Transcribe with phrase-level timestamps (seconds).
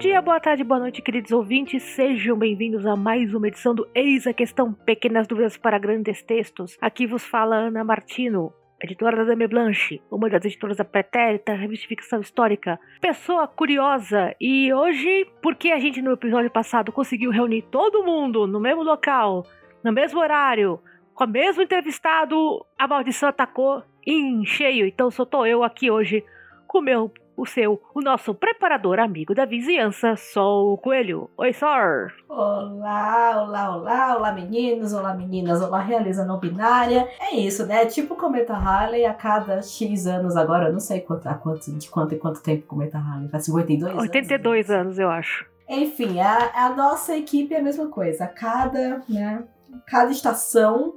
[0.00, 1.82] dia, boa tarde, boa noite, queridos ouvintes.
[1.82, 6.78] Sejam bem-vindos a mais uma edição do Eis a Questão Pequenas Dúvidas para Grandes Textos.
[6.80, 8.50] Aqui vos fala Ana Martino,
[8.82, 14.34] editora da Dame Blanche, uma das editoras da Pretérita, revista de ficção histórica, pessoa curiosa.
[14.40, 19.44] E hoje, porque a gente no episódio passado conseguiu reunir todo mundo no mesmo local,
[19.84, 20.80] no mesmo horário,
[21.12, 24.86] com o mesmo entrevistado, a maldição atacou em cheio.
[24.86, 26.24] Então só tô eu aqui hoje
[26.66, 31.30] com o meu o seu, o nosso preparador amigo da vizinhança, Sol Coelho.
[31.38, 32.12] Oi, Sor!
[32.28, 37.08] Olá, olá, olá, olá meninos, olá meninas, olá realiza não binária.
[37.18, 37.86] É isso, né?
[37.86, 41.72] Tipo o Cometa Halley a cada X anos agora, eu não sei quanto, a quanto,
[41.78, 44.02] de quanto e quanto tempo o Cometa Halley, faz 52 anos?
[44.02, 45.46] 82 anos, eu acho.
[45.66, 48.24] Enfim, a, a nossa equipe é a mesma coisa.
[48.24, 49.44] A cada, né,
[49.86, 50.92] cada estação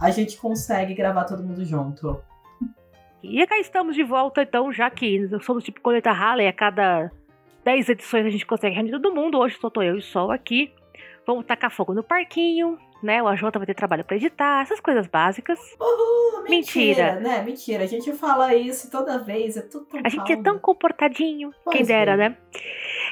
[0.00, 2.20] a gente consegue gravar todo mundo junto.
[3.22, 7.10] E cá estamos de volta, então, já que somos tipo coleta Halley, a cada
[7.64, 9.38] 10 edições a gente consegue reunir todo mundo.
[9.38, 10.72] Hoje só tô eu e o Sol aqui.
[11.26, 13.22] Vamos tacar fogo no parquinho, né?
[13.22, 15.58] O AJ vai ter trabalho para editar, essas coisas básicas.
[15.78, 17.42] Uhul, mentira, mentira, né?
[17.42, 17.84] Mentira.
[17.84, 21.76] A gente fala isso toda vez, é tudo tão A gente é tão comportadinho, pois
[21.76, 22.16] quem dera, é.
[22.16, 22.36] né?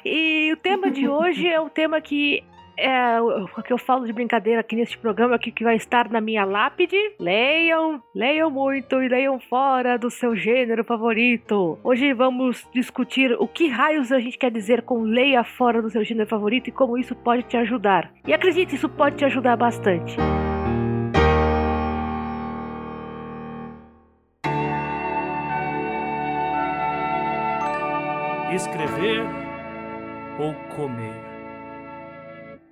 [0.04, 2.42] E o tema de hoje é um tema que
[2.78, 6.20] é o que eu falo de brincadeira aqui neste programa que, que vai estar na
[6.20, 6.96] minha lápide.
[7.18, 11.78] Leiam, leiam muito e leiam fora do seu gênero favorito.
[11.82, 16.04] Hoje vamos discutir o que raios a gente quer dizer com leia fora do seu
[16.04, 18.10] gênero favorito e como isso pode te ajudar.
[18.26, 20.16] E acredite, isso pode te ajudar bastante.
[28.52, 29.22] Escrever
[30.38, 31.25] ou comer?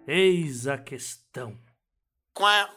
[0.07, 1.57] Eis a questão.
[2.35, 2.69] Quá.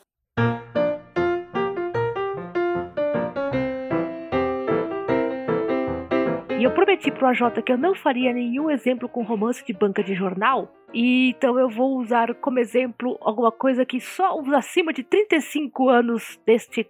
[6.58, 10.02] E eu prometi pro AJ que eu não faria nenhum exemplo com romance de banca
[10.02, 10.74] de jornal.
[10.94, 15.90] E então eu vou usar como exemplo alguma coisa que só os acima de 35
[15.90, 16.88] anos deste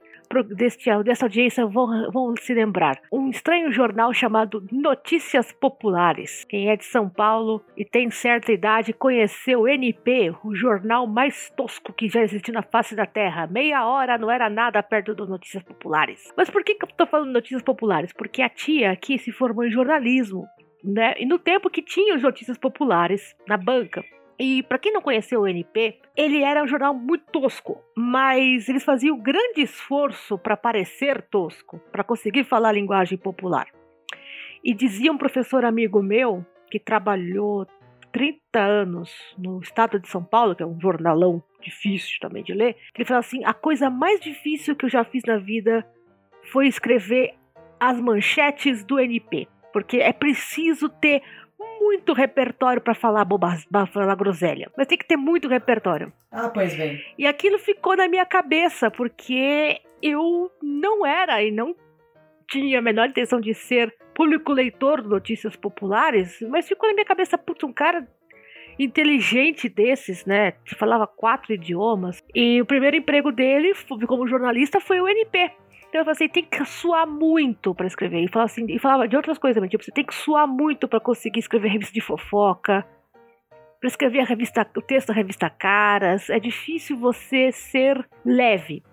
[0.56, 3.00] deste, dessa audiência vão, vão se lembrar.
[3.12, 6.46] Um estranho jornal chamado Notícias Populares.
[6.46, 11.52] Quem é de São Paulo e tem certa idade conheceu o NP, o jornal mais
[11.56, 13.48] tosco que já existiu na face da Terra.
[13.48, 16.34] Meia hora não era nada perto dos Notícias Populares.
[16.36, 18.14] Mas por que, que eu tô falando Notícias Populares?
[18.14, 20.46] Porque a tia aqui se formou em jornalismo.
[20.84, 21.16] Né?
[21.18, 24.04] E no tempo que tinha os notícias populares na banca,
[24.40, 28.84] e para quem não conheceu o NP, ele era um jornal muito tosco, mas eles
[28.84, 33.68] faziam grande esforço para parecer tosco, para conseguir falar linguagem popular.
[34.64, 37.66] E dizia um professor amigo meu que trabalhou
[38.12, 42.76] 30 anos no estado de São Paulo, que é um jornalão difícil também de ler,
[42.96, 45.86] ele falou assim: a coisa mais difícil que eu já fiz na vida
[46.52, 47.34] foi escrever
[47.80, 51.22] as manchetes do NP, porque é preciso ter
[51.60, 53.26] muito repertório para falar
[53.70, 54.72] para falar groselha.
[54.78, 56.12] Mas tem que ter muito repertório.
[56.32, 57.02] Ah, pois bem.
[57.18, 61.76] E aquilo ficou na minha cabeça, porque eu não era e não
[62.50, 67.06] tinha a menor intenção de ser público leitor de notícias populares, mas ficou na minha
[67.06, 68.08] cabeça, putz, um cara
[68.80, 70.52] inteligente desses, né?
[70.66, 72.24] Que falava quatro idiomas.
[72.34, 73.74] E o primeiro emprego dele,
[74.08, 75.52] como jornalista, foi o NP.
[75.90, 78.24] Então eu falei assim, tem que suar muito para escrever.
[78.24, 80.88] E falava assim, e falava de outras coisas também, tipo, você tem que suar muito
[80.88, 82.86] para conseguir escrever revista de fofoca,
[83.80, 86.30] para escrever a revista, o texto da revista Caras.
[86.30, 88.84] É difícil você ser leve.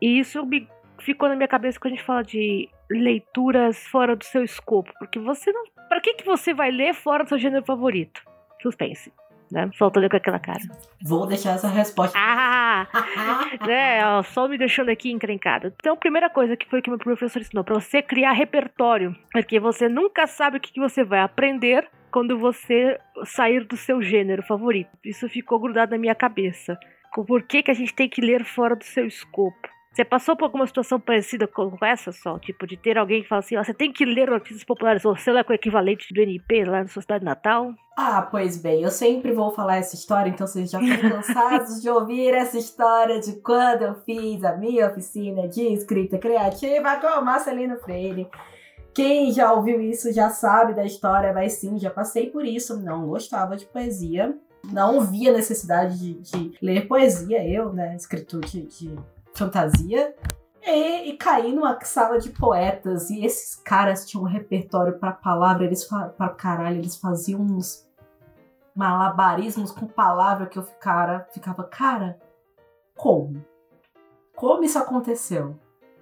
[0.00, 0.68] E isso me
[1.00, 5.18] ficou na minha cabeça quando a gente fala de leituras fora do seu escopo, porque
[5.18, 8.22] você não, para que que você vai ler fora do seu gênero favorito?
[8.62, 9.12] Suspense
[9.50, 9.70] né?
[9.78, 10.60] Faltou com aquela cara.
[11.02, 12.16] Vou deixar essa resposta.
[12.18, 12.86] Ah!
[13.66, 15.72] né, ó, só me deixando aqui encrencado.
[15.78, 19.58] Então, a primeira coisa que foi que meu professor ensinou, para você criar repertório, porque
[19.60, 24.42] você nunca sabe o que, que você vai aprender quando você sair do seu gênero
[24.42, 24.90] favorito.
[25.04, 26.78] Isso ficou grudado na minha cabeça.
[27.26, 29.75] Por que, que a gente tem que ler fora do seu escopo?
[29.96, 32.38] Você passou por alguma situação parecida com essa só?
[32.38, 35.16] Tipo, de ter alguém que fala assim, ó, você tem que ler notícias populares, ou
[35.16, 37.72] sei lá, com o equivalente do NP lá na sua cidade natal?
[37.96, 41.88] Ah, pois bem, eu sempre vou falar essa história, então vocês já estão cansados de
[41.88, 47.78] ouvir essa história de quando eu fiz a minha oficina de escrita criativa com Marcelino
[47.78, 48.28] Freire.
[48.92, 52.78] Quem já ouviu isso já sabe da história, mas sim, já passei por isso.
[52.82, 54.36] Não gostava de poesia,
[54.70, 58.94] não via necessidade de, de ler poesia, eu, né, escritor de, de
[59.36, 60.14] fantasia.
[60.62, 65.64] E, e caí numa sala de poetas e esses caras tinham um repertório para palavra,
[65.64, 67.86] eles para caralho, eles faziam uns
[68.74, 72.18] malabarismos com palavra que eu ficara, ficava, cara,
[72.96, 73.44] como?
[74.34, 75.56] Como isso aconteceu,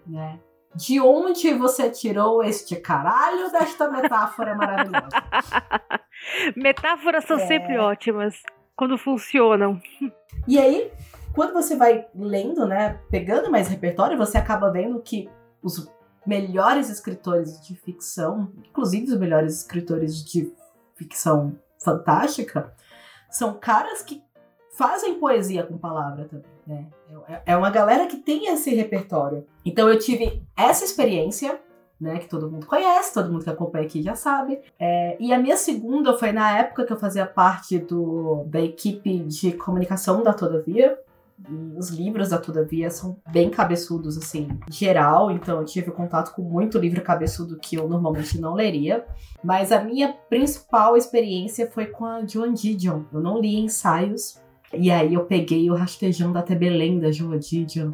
[0.07, 0.41] né?
[0.75, 5.09] de onde você tirou este caralho desta metáfora maravilhosa?
[6.57, 7.47] Metáforas são é...
[7.47, 8.43] sempre ótimas
[8.77, 9.81] quando funcionam.
[10.49, 10.91] E aí,
[11.35, 15.29] quando você vai lendo, né, pegando mais repertório, você acaba vendo que
[15.63, 15.91] os
[16.27, 20.53] melhores escritores de ficção, inclusive os melhores escritores de
[20.95, 22.73] ficção fantástica,
[23.31, 24.23] são caras que
[24.77, 26.87] fazem poesia com palavra também, né?
[27.29, 29.47] É, é uma galera que tem esse repertório.
[29.65, 31.61] Então eu tive essa experiência,
[32.01, 32.19] né?
[32.19, 34.61] Que todo mundo conhece, todo mundo que acompanha aqui já sabe.
[34.79, 39.19] É, e a minha segunda foi na época que eu fazia parte do, da equipe
[39.21, 40.99] de comunicação da Todavia.
[41.39, 45.31] E os livros da Todavia são bem cabeçudos, assim, geral.
[45.31, 49.05] Então eu tive contato com muito livro cabeçudo que eu normalmente não leria.
[49.43, 53.03] Mas a minha principal experiência foi com a Joan Didion.
[53.13, 54.41] Eu não li ensaios.
[54.73, 57.93] E aí eu peguei o rastejão da Tebelém da Joan Didion.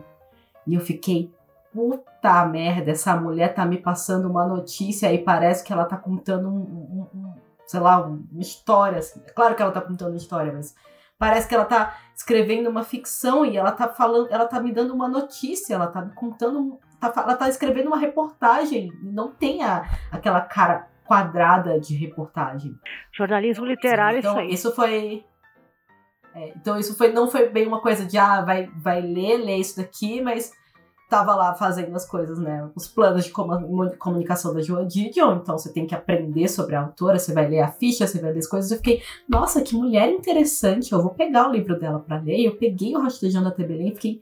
[0.66, 1.32] E eu fiquei,
[1.72, 6.48] puta merda, essa mulher tá me passando uma notícia e parece que ela tá contando
[6.48, 7.34] um, um, um
[7.66, 8.98] sei lá, uma história.
[8.98, 9.20] Assim.
[9.34, 10.74] Claro que ela tá contando uma história, mas
[11.20, 14.92] Parece que ela tá escrevendo uma ficção e ela tá falando, ela tá me dando
[14.92, 18.92] uma notícia, ela tá me contando, tá, ela tá escrevendo uma reportagem.
[19.02, 22.78] Não tem a, aquela cara quadrada de reportagem.
[23.10, 24.52] Jornalismo literário, então, isso aí.
[24.52, 25.24] Isso foi.
[26.34, 29.56] É, então, isso foi, não foi bem uma coisa de, ah, vai, vai ler, ler
[29.56, 30.52] isso daqui, mas
[31.10, 32.70] tava lá fazendo as coisas, né?
[32.74, 33.32] Os planos de
[33.98, 37.60] comunicação da Joan Didion, então você tem que aprender sobre a autora, você vai ler
[37.60, 38.70] a ficha, você vai ler as coisas.
[38.70, 42.40] Eu fiquei, nossa, que mulher interessante, eu vou pegar o livro dela para ler.
[42.40, 44.20] Eu peguei o Rastejão da Tebelém e fiquei,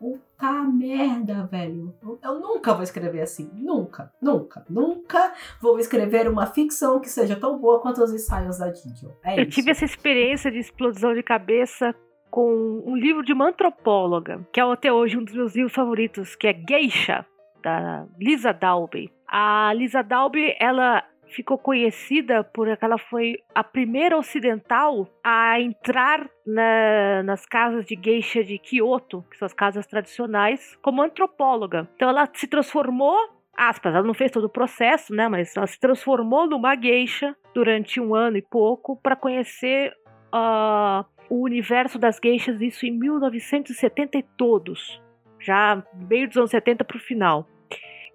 [0.00, 1.94] puta merda, velho.
[2.22, 5.32] Eu nunca vou escrever assim, nunca, nunca, nunca
[5.62, 9.12] vou escrever uma ficção que seja tão boa quanto os ensaios da Didion.
[9.24, 9.52] É eu isso.
[9.52, 11.94] tive essa experiência de explosão de cabeça
[12.30, 16.36] com um livro de uma antropóloga, que é até hoje um dos meus livros favoritos,
[16.36, 17.24] que é Geisha,
[17.62, 19.10] da Lisa Dalby.
[19.26, 27.22] A Lisa Dalby, ela ficou conhecida por ela foi a primeira ocidental a entrar na,
[27.24, 31.88] nas casas de geisha de Kyoto, que são as casas tradicionais, como antropóloga.
[31.96, 33.16] Então ela se transformou
[33.56, 37.98] aspas, ela não fez todo o processo, né, mas ela se transformou numa geisha durante
[37.98, 39.92] um ano e pouco para conhecer
[40.28, 45.00] uh, o universo das geishas, isso em 1970 e todos.
[45.40, 47.46] Já meio dos anos 70 para o final.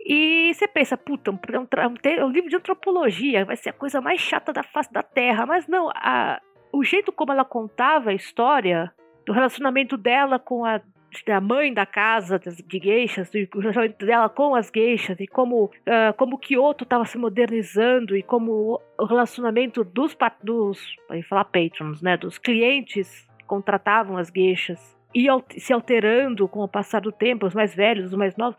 [0.03, 4.01] E você pensa, puta, é um, um, um, livro de antropologia, vai ser a coisa
[4.01, 5.45] mais chata da face da Terra.
[5.45, 6.41] Mas não, a,
[6.73, 8.91] o jeito como ela contava a história
[9.25, 10.81] do relacionamento dela com a
[11.27, 16.13] a mãe da casa de geishas, o relacionamento dela com as geishas, e como, uh,
[16.17, 20.97] como Kyoto estava se modernizando, e como o relacionamento dos, dos
[21.27, 27.01] falar patrons, né, dos clientes que contratavam as geishas, ia se alterando com o passar
[27.01, 28.57] do tempo, os mais velhos, os mais novos.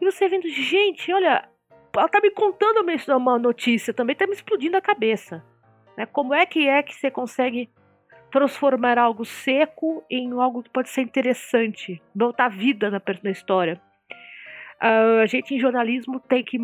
[0.00, 1.48] E você vendo, gente, olha,
[1.96, 2.84] ela tá me contando
[3.16, 5.42] uma notícia, também tá me explodindo a cabeça.
[5.96, 6.06] Né?
[6.06, 7.70] Como é que é que você consegue
[8.36, 13.80] transformar algo seco em algo que pode ser interessante, botar vida na, na história.
[14.76, 16.58] Uh, a gente em jornalismo tem que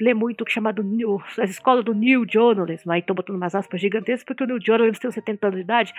[0.00, 3.34] ler muito o que é chamado New, a escola do New Journalism, aí estou botando
[3.34, 5.92] umas aspas gigantescas porque o New Journalism tem 70 anos de idade,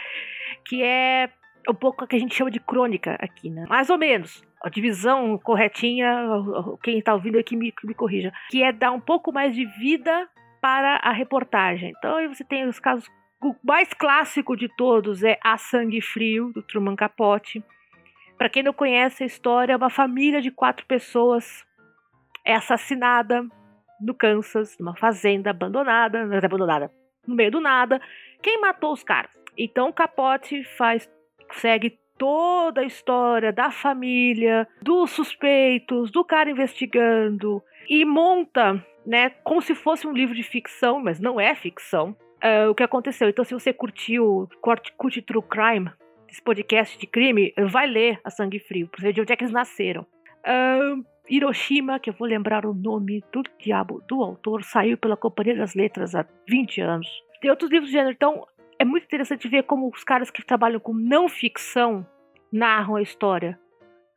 [0.65, 1.29] que é
[1.69, 3.65] um pouco o que a gente chama de crônica aqui, né?
[3.67, 4.41] Mais ou menos.
[4.63, 6.09] A divisão corretinha,
[6.81, 10.29] quem está ouvindo aqui me, me corrija, que é dar um pouco mais de vida
[10.61, 11.93] para a reportagem.
[11.97, 13.09] Então aí você tem os casos
[13.41, 17.63] o mais clássico de todos é A Sangue Frio, do Truman Capote.
[18.37, 21.65] Para quem não conhece a história, é uma família de quatro pessoas
[22.43, 23.45] é assassinada
[23.99, 26.89] no Kansas, numa fazenda abandonada, não é abandonada,
[27.27, 27.99] no meio do nada.
[28.41, 29.31] Quem matou os caras?
[29.57, 31.09] Então Capote faz,
[31.53, 39.61] segue toda a história da família, dos suspeitos, do cara investigando e monta, né, como
[39.61, 43.29] se fosse um livro de ficção, mas não é ficção, uh, o que aconteceu.
[43.29, 45.91] Então, se você curtiu, curte, curte True Crime,
[46.29, 49.43] esse podcast de crime, vai ler A Sangue Frio, pra ver de onde é que
[49.43, 50.05] eles nasceram.
[50.45, 55.55] Uh, Hiroshima, que eu vou lembrar o nome do diabo do autor, saiu pela Companhia
[55.55, 57.07] das Letras há 20 anos.
[57.41, 58.45] Tem outros livros de gênero, então
[58.79, 62.05] é muito interessante ver como os caras que trabalham com não ficção
[62.51, 63.59] narram a história.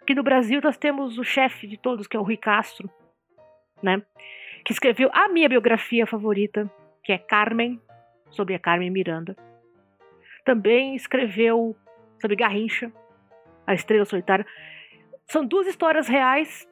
[0.01, 2.89] Aqui no Brasil nós temos o chefe de todos, que é o Rui Castro,
[3.83, 4.03] né?
[4.65, 6.71] Que escreveu a minha biografia favorita,
[7.03, 7.81] que é Carmen,
[8.31, 9.37] sobre a Carmen Miranda.
[10.45, 11.77] Também escreveu
[12.21, 12.93] sobre Garrincha,
[13.67, 14.47] A Estrela Solitária.
[15.27, 16.69] São duas histórias reais,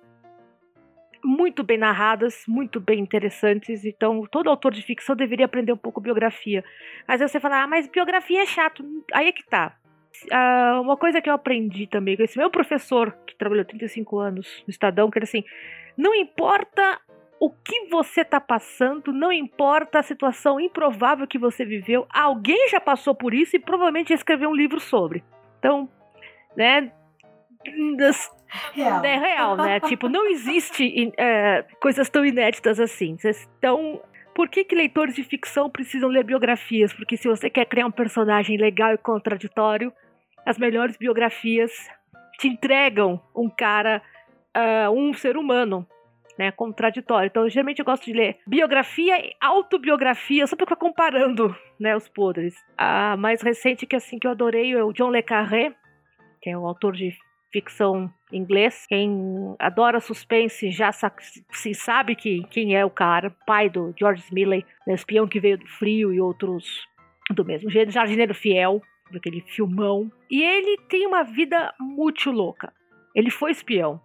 [1.25, 3.85] muito bem narradas, muito bem interessantes.
[3.85, 6.65] Então, todo autor de ficção deveria aprender um pouco biografia.
[7.07, 8.85] Mas você fala, ah, mas biografia é chato.
[9.13, 9.77] Aí é que tá.
[10.33, 14.63] Ah, uma coisa que eu aprendi também com esse meu professor, que trabalhou 35 anos
[14.67, 15.45] no Estadão, que era assim:
[15.97, 17.01] não importa
[17.41, 22.81] o que você tá passando, não importa a situação improvável que você viveu, alguém já
[22.81, 25.23] passou por isso e provavelmente escreveu um livro sobre.
[25.59, 25.89] Então,
[26.57, 26.93] né?
[28.73, 29.05] Real.
[29.05, 29.81] É real, né?
[29.87, 33.17] tipo, não existe é, coisas tão inéditas assim.
[33.59, 34.01] Então,
[34.35, 36.93] por que, que leitores de ficção precisam ler biografias?
[36.93, 39.93] Porque se você quer criar um personagem legal e contraditório,
[40.45, 41.73] as melhores biografias
[42.39, 44.01] te entregam um cara,
[44.57, 45.87] uh, um ser humano,
[46.39, 47.27] né, contraditório.
[47.27, 52.55] Então, geralmente eu gosto de ler biografia e autobiografia, só ficar comparando, né, os podres.
[52.77, 55.75] A mais recente que assim que eu adorei é o John le Carré,
[56.41, 57.13] que é o autor de
[57.53, 58.87] ficção inglês.
[58.87, 64.65] Quem adora suspense já se sabe que quem é o cara, pai do George Smiley,
[64.87, 66.87] né, espião que veio do frio e outros
[67.31, 68.81] do mesmo jeito, jardineiro fiel,
[69.11, 70.11] daquele filmão.
[70.31, 72.73] E ele tem uma vida muito louca.
[73.15, 74.01] Ele foi espião.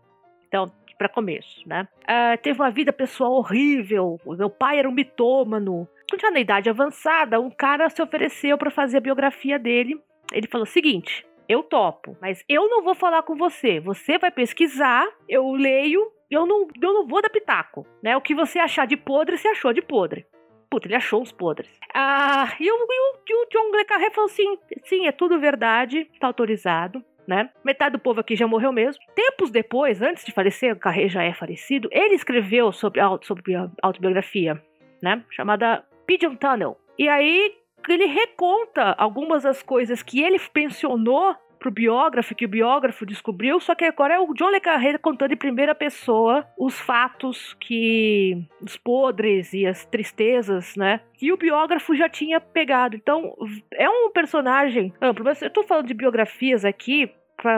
[0.47, 1.87] Então, para começo, né?
[2.01, 4.19] Uh, teve uma vida pessoal horrível.
[4.25, 5.87] Meu pai era um mitômano.
[6.19, 9.99] Já na idade avançada, um cara se ofereceu para fazer a biografia dele.
[10.31, 13.79] Ele falou: seguinte, eu topo, mas eu não vou falar com você.
[13.79, 18.15] Você vai pesquisar, eu leio, eu não, eu não vou dar pitaco, né?
[18.15, 20.25] O que você achar de podre, você achou de podre.
[20.69, 21.69] Puta, ele achou uns podres.
[21.93, 26.09] Ah, e o, e o, o John Le Carré falou assim: sim, é tudo verdade,
[26.19, 27.03] tá autorizado.
[27.27, 27.49] Né?
[27.63, 29.01] Metade do povo aqui já morreu mesmo.
[29.15, 34.61] Tempos depois, antes de falecer, o Carré já é falecido, ele escreveu sobre, sobre autobiografia,
[35.01, 35.23] né?
[35.29, 36.77] Chamada Pigeon Tunnel.
[36.97, 37.55] E aí
[37.89, 43.73] ele reconta algumas das coisas que ele pensionou pro biógrafo, que o biógrafo descobriu, só
[43.73, 48.45] que agora é o John Le Carré contando em primeira pessoa os fatos que.
[48.61, 50.99] os podres e as tristezas, né?
[51.13, 52.97] Que o biógrafo já tinha pegado.
[52.97, 53.33] Então,
[53.71, 55.23] é um personagem amplo.
[55.23, 57.09] Mas eu tô falando de biografias aqui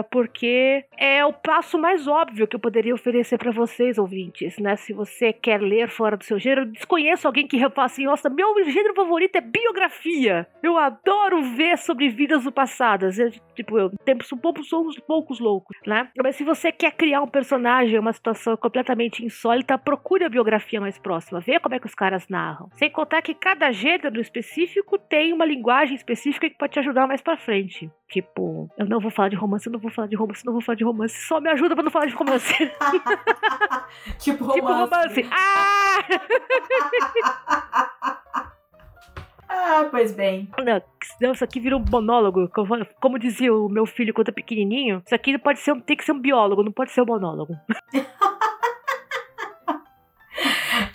[0.10, 4.75] porque é o passo mais óbvio que eu poderia oferecer para vocês, ouvintes, né?
[4.75, 8.54] Se você quer ler fora do seu gênero, desconheço alguém que fala assim: nossa, meu
[8.65, 10.48] gênero favorito é biografia.
[10.62, 13.06] Eu adoro ver sobre vidas do passado.
[13.06, 16.10] Eu, tipo, eu tempos um pouco, somos poucos loucos, né?
[16.22, 20.98] Mas se você quer criar um personagem, uma situação completamente insólita, procure a biografia mais
[20.98, 22.70] próxima, vê como é que os caras narram.
[22.74, 27.22] Sem contar que cada gênero específico tem uma linguagem específica que pode te ajudar mais
[27.22, 27.89] para frente.
[28.10, 30.62] Tipo, eu não vou falar de romance, eu não vou falar de romance, não vou
[30.62, 31.16] falar de romance.
[31.28, 32.54] Só me ajuda pra não falar de romance.
[34.20, 34.62] tipo romance.
[34.62, 35.30] Tipo romance.
[35.32, 36.06] Ah!
[39.50, 40.48] ah, pois bem.
[41.20, 42.48] Não, isso aqui vira um monólogo.
[43.02, 46.12] Como dizia o meu filho quando é pequenininho, isso aqui pode ser, tem que ser
[46.12, 47.56] um biólogo, não pode ser um monólogo.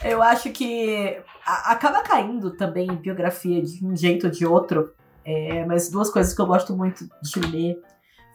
[0.05, 5.65] Eu acho que acaba caindo também em biografia de um jeito ou de outro é,
[5.65, 7.83] mas duas coisas que eu gosto muito de ler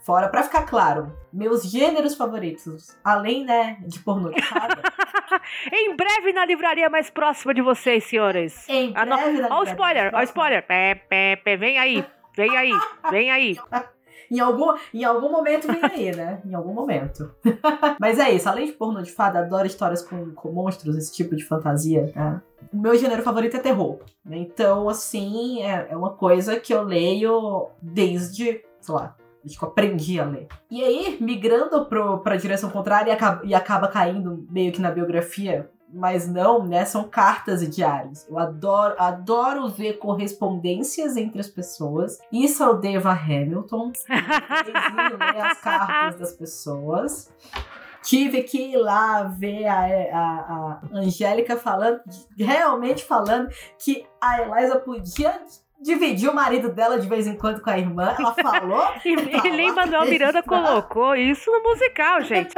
[0.05, 4.35] fora, para ficar claro, meus gêneros favoritos, além, né, de pornô de
[5.73, 8.69] em breve na livraria mais próxima de vocês, senhores.
[8.69, 9.55] Em breve na livraria.
[9.55, 10.65] Ó o spoiler, ó o spoiler.
[10.65, 12.71] Pé, pé, pé, vem aí, vem aí,
[13.09, 13.57] vem aí.
[14.31, 16.41] Em algum, em algum momento vem aí, né?
[16.45, 17.31] Em algum momento.
[17.99, 21.35] Mas é isso, além de pornô de fada, adoro histórias com, com monstros, esse tipo
[21.35, 22.11] de fantasia.
[22.15, 22.41] Né?
[22.73, 23.99] O meu gênero favorito é terror.
[24.23, 24.37] Né?
[24.37, 29.15] Então, assim, é, é uma coisa que eu leio desde, sei lá,
[29.45, 30.47] eu aprendi a ler.
[30.71, 34.89] E aí, migrando pro, pra direção contrária e acaba, e acaba caindo meio que na
[34.89, 36.85] biografia, mas não, né?
[36.85, 38.27] São cartas e diários.
[38.27, 42.19] Eu adoro, adoro ver correspondências entre as pessoas.
[42.31, 43.91] Isso é o Deva Hamilton.
[44.09, 47.31] ler as cartas das pessoas.
[48.03, 52.01] Tive que ir lá ver a, a, a Angélica falando,
[52.37, 53.49] realmente falando
[53.79, 55.41] que a Eliza podia
[55.85, 58.15] dividiu o marido dela de vez em quando com a irmã.
[58.17, 58.83] Ela falou.
[59.05, 62.55] e Lin Manuel Miranda colocou isso no musical, gente.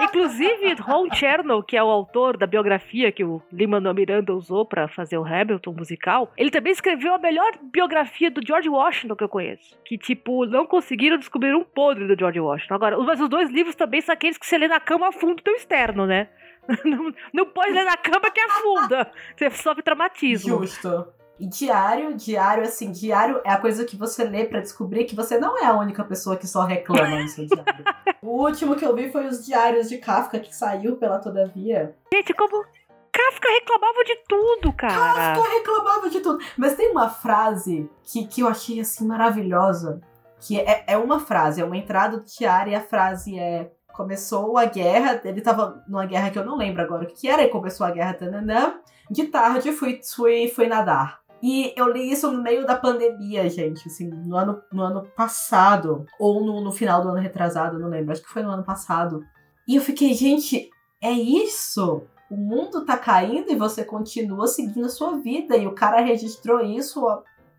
[0.00, 4.64] Inclusive, Ron Chernow, que é o autor da biografia que o Lin Manuel Miranda usou
[4.64, 9.24] para fazer o Hamilton musical, ele também escreveu a melhor biografia do George Washington que
[9.24, 9.78] eu conheço.
[9.84, 12.74] Que, tipo, não conseguiram descobrir um podre do George Washington.
[12.74, 15.42] Agora, mas os dois livros também são aqueles que você lê na cama a fundo
[15.42, 16.28] teu externo, né?
[16.84, 19.10] Não, não pode ler na cama que afunda.
[19.34, 20.58] Você sofre traumatismo.
[20.58, 21.19] Justo.
[21.40, 25.38] E diário, diário, assim, diário é a coisa que você lê para descobrir que você
[25.38, 27.82] não é a única pessoa que só reclama no seu diário.
[28.20, 31.96] o último que eu vi foi os diários de Kafka, que saiu pela Todavia.
[32.12, 32.62] Gente, como
[33.10, 34.94] Kafka reclamava de tudo, cara.
[34.94, 36.44] Kafka reclamava de tudo.
[36.58, 40.02] Mas tem uma frase que, que eu achei, assim, maravilhosa.
[40.40, 44.56] Que é, é uma frase, é uma entrada do diário e a frase é começou
[44.56, 47.48] a guerra, ele tava numa guerra que eu não lembro agora o que era, e
[47.48, 48.80] começou a guerra, tananã.
[49.10, 51.19] De tarde fui, fui, fui nadar.
[51.42, 56.04] E eu li isso no meio da pandemia, gente, assim, no ano, no ano passado,
[56.18, 59.24] ou no, no final do ano retrasado, não lembro, acho que foi no ano passado.
[59.66, 60.70] E eu fiquei, gente,
[61.02, 62.02] é isso?
[62.30, 65.56] O mundo tá caindo e você continua seguindo a sua vida.
[65.56, 67.04] E o cara registrou isso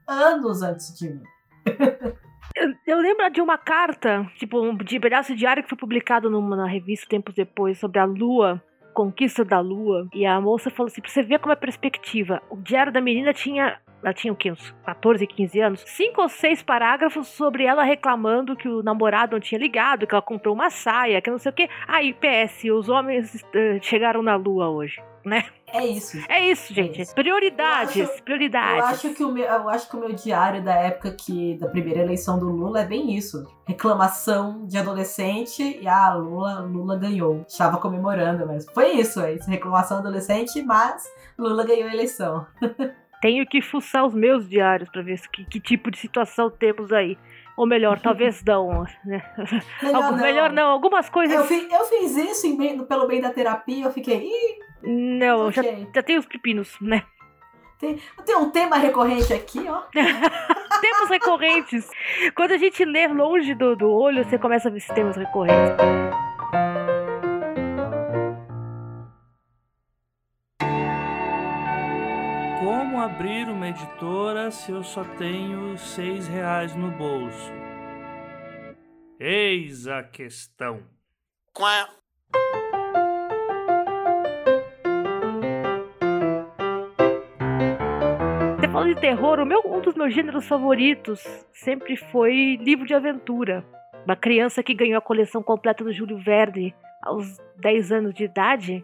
[0.07, 1.23] anos antes de mim.
[2.53, 6.67] Eu, eu, lembro de uma carta, tipo, um de pedaço diário que foi publicado numa
[6.67, 8.61] revista tempos depois sobre a Lua,
[8.93, 10.07] Conquista da Lua.
[10.13, 12.41] E a moça falou assim: pra você ver como é perspectiva.
[12.49, 14.51] O diário da menina tinha ela tinha o quê?
[14.51, 15.83] Uns 14, 15 anos?
[15.85, 20.21] Cinco ou seis parágrafos sobre ela reclamando que o namorado não tinha ligado, que ela
[20.21, 21.69] comprou uma saia, que não sei o quê.
[21.87, 25.45] Aí, ah, PS, os homens uh, chegaram na lua hoje, né?
[25.73, 26.17] É isso.
[26.27, 26.99] É isso, gente.
[26.99, 27.15] É isso.
[27.15, 28.77] Prioridades, eu acho, prioridades.
[28.77, 31.67] Eu acho, que o meu, eu acho que o meu diário da época que da
[31.67, 33.45] primeira eleição do Lula é bem isso.
[33.65, 37.45] Reclamação de adolescente e ah, Lula, Lula ganhou.
[37.47, 39.49] Estava comemorando, mas foi isso, é isso.
[39.49, 41.03] Reclamação adolescente, mas
[41.37, 42.45] Lula ganhou a eleição.
[43.21, 47.17] tenho que fuçar os meus diários para ver que, que, tipo de situação temos aí.
[47.55, 49.23] Ou melhor, talvez não, né?
[49.83, 50.23] Melhor, Algo, não.
[50.23, 50.71] melhor não.
[50.71, 51.35] Algumas coisas.
[51.35, 54.23] Eu, fi, eu fiz isso bem, pelo bem da terapia, eu fiquei.
[54.23, 55.63] Ih, não, okay.
[55.63, 57.03] já, já tem os pepinos, né?
[57.79, 59.81] Tem, tem um tema recorrente aqui, ó.
[60.81, 61.89] temas recorrentes.
[62.35, 65.77] Quando a gente lê longe do, do olho, você começa a ver esses temas recorrentes.
[72.59, 77.51] Como abrir uma editora se eu só tenho seis reais no bolso?
[79.19, 80.83] Eis a questão.
[81.53, 81.89] Quá.
[88.93, 93.63] De terror, o meu, um dos meus gêneros favoritos sempre foi livro de aventura.
[94.03, 98.83] Uma criança que ganhou a coleção completa do Júlio Verne aos 10 anos de idade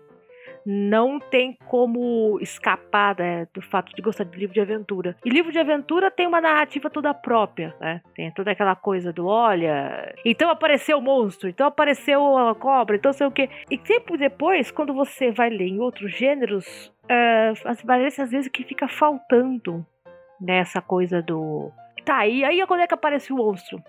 [0.65, 5.15] não tem como escapar né, do fato de gostar de livro de aventura.
[5.25, 8.01] E livro de aventura tem uma narrativa toda própria, né?
[8.15, 13.11] Tem toda aquela coisa do olha, então apareceu o monstro, então apareceu a cobra, então
[13.11, 13.49] sei o que.
[13.69, 18.63] E tempo depois, quando você vai ler em outros gêneros, uh, parece às vezes que
[18.63, 19.85] fica faltando
[20.39, 21.71] nessa coisa do.
[22.06, 23.82] Tá, e aí quando é que aparece o monstro?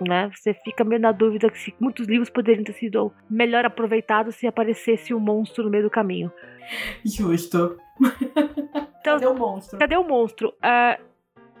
[0.00, 0.30] né?
[0.34, 4.46] Você fica meio na dúvida que se muitos livros poderiam ter sido melhor aproveitados se
[4.46, 6.32] aparecesse um monstro no meio do caminho.
[7.04, 7.76] Justo.
[9.00, 9.78] Então, cadê o monstro?
[9.78, 10.48] Cadê o monstro?
[10.48, 11.11] Uh,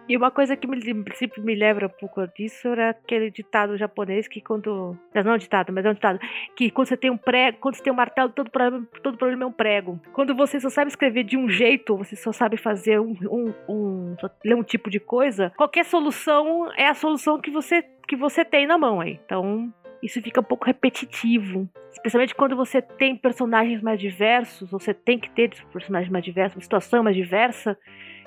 [0.08, 0.80] e uma coisa que me,
[1.14, 4.96] sempre me lembra um pouco disso era aquele ditado japonês que quando.
[5.14, 6.18] Não é um ditado, mas é um ditado.
[6.56, 9.44] Que quando você tem um prego, quando você tem um martelo, todo problema, todo problema
[9.44, 10.00] é um prego.
[10.12, 13.16] Quando você só sabe escrever de um jeito, você só sabe fazer um.
[13.30, 18.16] um, um ler um tipo de coisa, qualquer solução é a solução que você, que
[18.16, 19.20] você tem na mão aí.
[19.24, 21.68] Então, isso fica um pouco repetitivo.
[21.92, 26.62] Especialmente quando você tem personagens mais diversos, você tem que ter personagens mais diversos, uma
[26.62, 27.78] situação mais diversa,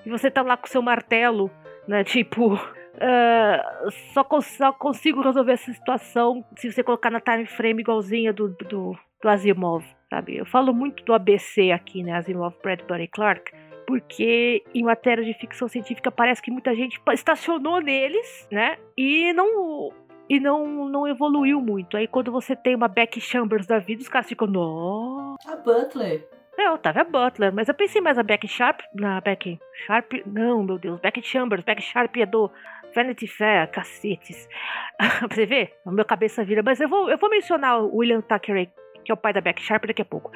[0.05, 1.49] e você tá lá com seu martelo
[1.87, 2.03] né?
[2.03, 8.33] Tipo, uh, só, só, consigo resolver essa situação se você colocar na time frame igualzinha
[8.33, 10.37] do, do, do Asimov, sabe?
[10.37, 12.13] Eu falo muito do ABC aqui, né?
[12.13, 13.51] Asimov, Bradbury Clark.
[13.87, 18.77] Porque em matéria de ficção científica parece que muita gente estacionou neles, né?
[18.97, 19.91] E não
[20.27, 21.95] e não, não evoluiu muito.
[21.95, 25.35] Aí quando você tem uma Beck Chambers da vida, os caras ficam, não.
[25.45, 26.27] A Butler.
[26.57, 28.79] É, Otávia Butler, mas eu pensei mais a Beck Sharp.
[28.93, 30.13] Na Beck Sharp.
[30.25, 30.99] Não, meu Deus.
[31.01, 31.63] Beck Chambers.
[31.63, 32.49] Beck Sharp é do
[32.93, 34.47] Vanity Fair, cacetes.
[34.97, 36.63] pra você ver, a minha cabeça vira.
[36.63, 38.71] Mas eu vou, eu vou mencionar o William Thackeray,
[39.03, 40.31] que é o pai da Beck Sharp, daqui a pouco.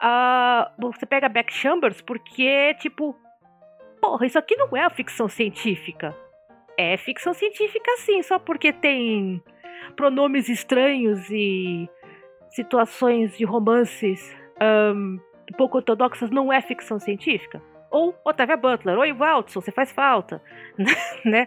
[0.00, 3.16] Uh, você pega Beck Chambers porque, tipo.
[4.00, 6.14] Porra, isso aqui não é ficção científica.
[6.78, 9.42] É ficção científica sim, só porque tem
[9.96, 11.88] pronomes estranhos e
[12.50, 15.18] situações de romances um,
[15.56, 17.62] pouco ortodoxas não é ficção científica?
[17.90, 20.42] Ou Otávia Butler, oi Waldson, você faz falta,
[21.24, 21.46] né?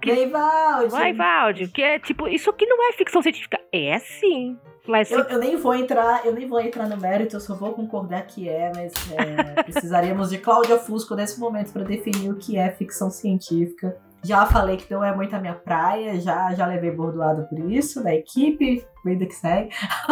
[0.00, 0.10] Que...
[0.10, 0.90] E aí, Valde?
[0.90, 3.60] Vai, que é tipo, isso aqui não é ficção científica.
[3.72, 4.58] É sim.
[4.86, 7.72] Mas eu, eu, nem vou entrar, eu nem vou entrar no mérito, eu só vou
[7.72, 12.58] concordar que é, mas é, precisaríamos de Cláudia Fusco nesse momento para definir o que
[12.58, 13.96] é ficção científica.
[14.24, 18.02] Já falei que não é muito a minha praia, já, já levei bordoado por isso,
[18.02, 19.70] da equipe, vida que segue.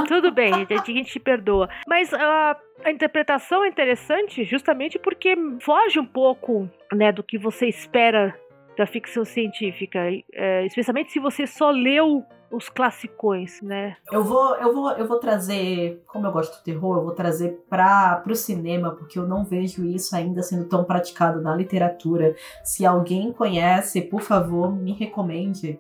[0.09, 1.69] Tudo bem, a gente te perdoa.
[1.87, 7.67] Mas uh, a interpretação é interessante justamente porque foge um pouco né, do que você
[7.67, 8.35] espera
[8.77, 10.01] da ficção científica,
[10.33, 13.97] é, especialmente se você só leu os classicões, né?
[14.11, 17.65] Eu vou, eu vou, eu vou trazer, como eu gosto do terror, eu vou trazer
[17.69, 22.35] para o cinema, porque eu não vejo isso ainda sendo tão praticado na literatura.
[22.65, 25.79] Se alguém conhece, por favor, me recomende.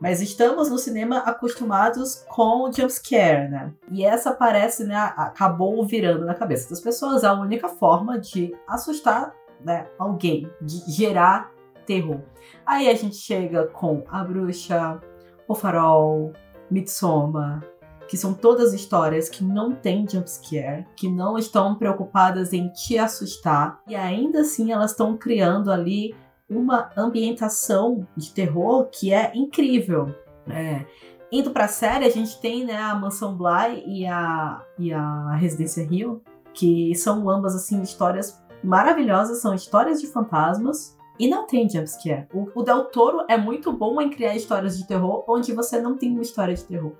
[0.00, 3.72] Mas estamos no cinema acostumados com o jumpscare, né?
[3.90, 9.34] E essa parece, né, acabou virando na cabeça das pessoas a única forma de assustar
[9.62, 11.52] né, alguém, de gerar
[11.86, 12.20] terror.
[12.64, 15.00] Aí a gente chega com A Bruxa,
[15.48, 16.32] O Farol,
[16.70, 17.62] Midsommar,
[18.08, 23.80] que são todas histórias que não têm jumpscare, que não estão preocupadas em te assustar,
[23.86, 26.14] e ainda assim elas estão criando ali
[26.48, 30.14] uma ambientação de terror que é incrível.
[30.48, 30.86] É.
[31.30, 35.84] Indo pra série, a gente tem né, a Mansão Bly e a, e a Residência
[35.84, 36.22] Rio,
[36.54, 42.26] que são ambas assim histórias maravilhosas, são histórias de fantasmas e não tem jumpscare.
[42.32, 45.96] O, o Del Toro é muito bom em criar histórias de terror onde você não
[45.96, 46.92] tem uma história de terror.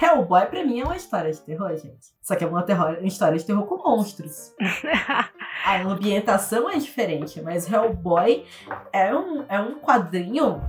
[0.00, 2.08] Hellboy, pra mim, é uma história de terror, gente.
[2.20, 4.52] Só que é uma, terror, uma história de terror com monstros.
[5.64, 8.44] a ambientação é diferente, mas Hellboy
[8.92, 10.60] é um, é um quadrinho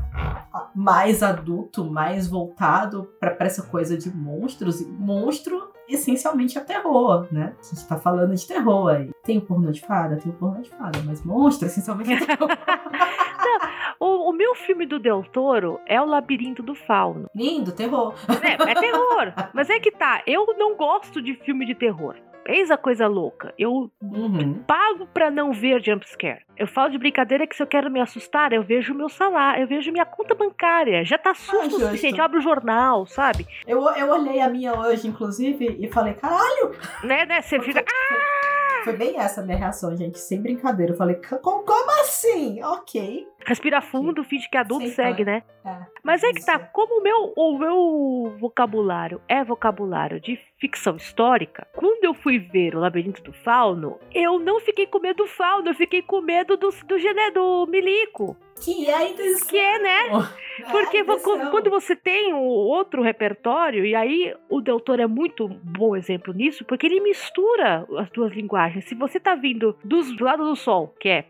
[0.74, 4.80] mais adulto, mais voltado para essa coisa de monstros.
[4.80, 7.56] E monstro essencialmente é terror, né?
[7.60, 9.10] A gente tá falando de terror aí.
[9.24, 10.18] Tem o pornô de fada?
[10.18, 12.50] Tem o pornô de fada, mas monstro essencialmente é terror.
[14.00, 17.28] O, o, meu filme do Del Toro é o Labirinto do Fauno.
[17.36, 18.14] Lindo, terror.
[18.44, 19.34] É, é terror.
[19.54, 22.16] mas é que tá, eu não gosto de filme de terror.
[22.48, 23.54] Eis a coisa louca.
[23.60, 24.64] Eu uhum.
[24.66, 26.46] pago pra não ver jumpscare.
[26.56, 29.64] Eu falo de brincadeira que se eu quero me assustar, eu vejo o meu salário,
[29.64, 31.04] eu vejo minha conta bancária.
[31.04, 32.18] Já tá susto o suficiente.
[32.18, 33.46] Eu abro o jornal, sabe?
[33.68, 36.72] Eu, eu olhei a minha hoje, inclusive, e falei, caralho!
[37.04, 37.42] Né, né?
[37.42, 37.82] Você fica.
[37.82, 38.84] Ah!
[38.84, 40.94] Foi bem essa a minha reação, gente, sem brincadeira.
[40.94, 42.64] Eu falei, como assim?
[42.64, 43.28] Ok.
[43.48, 45.42] Respira fundo, finge que adulto Sim, segue, né?
[45.66, 50.98] É, Mas é que tá, como o meu, o meu vocabulário é vocabulário de ficção
[50.98, 55.28] histórica, quando eu fui ver o Labirinto do Fauno, eu não fiquei com medo do
[55.28, 58.36] Fauno, eu fiquei com medo do, do, do, do Milico.
[58.62, 59.48] Que é a intenção.
[59.48, 60.28] Que é, né?
[60.60, 65.96] É Porque quando você tem o outro repertório, e aí o doutor é muito bom
[65.96, 68.86] exemplo nisso, porque ele mistura as duas linguagens.
[68.86, 71.26] Se você tá vindo dos, do lado do sol, que é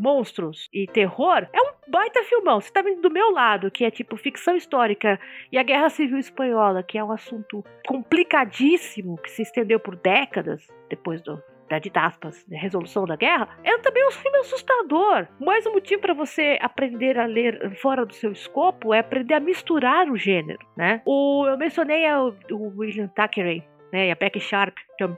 [0.00, 2.60] monstros e terror, é um baita filmão.
[2.60, 5.20] Você tá vendo do meu lado, que é tipo ficção histórica,
[5.52, 10.66] e a Guerra Civil Espanhola, que é um assunto complicadíssimo, que se estendeu por décadas
[10.88, 15.28] depois do, da da resolução da guerra, é também um filme assustador.
[15.38, 19.40] Mais um motivo para você aprender a ler fora do seu escopo é aprender a
[19.40, 21.02] misturar o gênero, né?
[21.04, 24.08] O, eu mencionei o, o William Thackeray né?
[24.08, 25.16] E a Beck Sharp, eu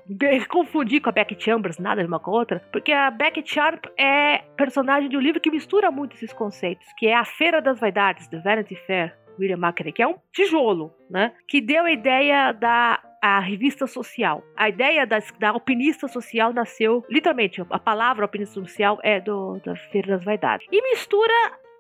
[0.49, 3.87] confundi com a Beck Chambers, nada de uma com a outra, porque a Beck Sharp
[3.99, 7.81] é personagem de um livro que mistura muito esses conceitos, que é A Feira das
[7.81, 11.33] Vaidades, The Vanity Fair, William Macri, que é um tijolo, né?
[11.49, 14.43] Que deu a ideia da a revista social.
[14.57, 19.77] A ideia da, da alpinista social nasceu, literalmente, a palavra alpinista social é do, da
[19.77, 20.67] Feira das Vaidades.
[20.73, 21.33] E mistura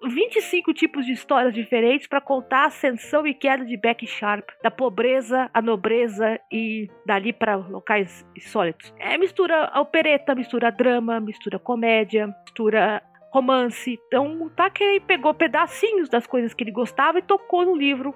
[0.08, 4.70] 25 tipos de histórias diferentes para contar a ascensão e queda de Beck Sharp, da
[4.70, 8.92] pobreza à nobreza e dali para locais insólitos.
[8.98, 13.98] É mistura opereta, mistura drama, mistura comédia, mistura romance.
[14.06, 18.14] Então o Tucker pegou pedacinhos das coisas que ele gostava e tocou no livro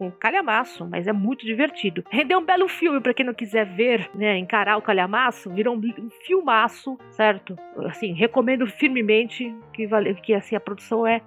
[0.00, 2.04] um calhamaço, mas é muito divertido.
[2.10, 5.78] Rendeu um belo filme para quem não quiser ver, né, encarar o calhamaço, virou um,
[5.78, 7.56] um filmaço, certo?
[7.86, 11.20] Assim, recomendo firmemente que vale, que assim a produção é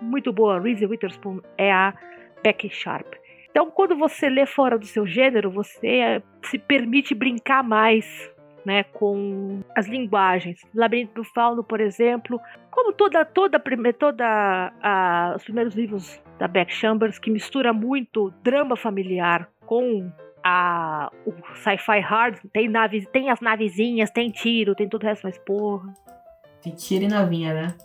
[0.00, 0.60] muito boa.
[0.60, 1.94] Reese Witherspoon é a
[2.42, 3.14] Becky Sharp.
[3.50, 8.31] Então, quando você lê fora do seu gênero, você é, se permite brincar mais
[8.64, 10.60] né, com as linguagens.
[10.74, 13.60] Labirinto do Fauno, por exemplo, como toda toda
[13.98, 20.10] toda a, os primeiros livros da Beck Chambers que mistura muito drama familiar com
[20.44, 25.22] a o sci-fi hard, tem naves, tem as navezinhas, tem tiro, tem tudo o resto,
[25.24, 25.94] mas porra.
[26.60, 27.76] Tem tiro e navinha, né?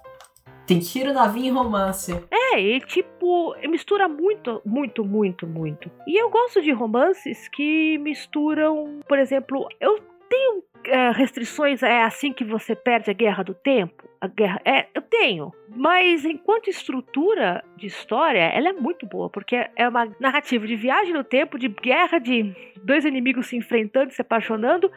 [0.67, 2.11] Tem tiro, navinha e romance.
[2.29, 5.89] É, e tipo, mistura muito, muito, muito, muito.
[6.05, 9.97] E eu gosto de romances que misturam, por exemplo, eu
[10.29, 14.08] tenho é, restrições, é assim que você perde a guerra do tempo?
[14.19, 14.62] A guerra.
[14.65, 15.52] É, eu tenho.
[15.69, 21.13] Mas enquanto estrutura de história, ela é muito boa, porque é uma narrativa de viagem
[21.13, 24.91] no tempo, de guerra de dois inimigos se enfrentando, se apaixonando,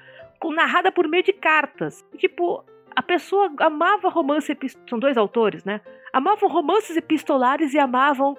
[0.44, 2.04] narrada por meio de cartas.
[2.16, 4.56] Tipo, a pessoa amava romance
[4.88, 5.80] são dois autores, né?
[6.12, 8.36] Amavam romances epistolares e amavam